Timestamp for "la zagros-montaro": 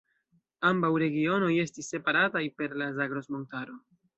2.83-3.79